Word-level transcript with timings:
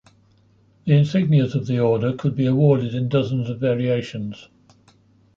The 0.85 0.93
insignias 0.93 1.53
of 1.53 1.67
the 1.67 1.77
order 1.79 2.11
could 2.13 2.35
be 2.35 2.47
awarded 2.47 2.95
in 2.95 3.07
dozens 3.07 3.51
of 3.51 3.59
variations. 3.59 4.49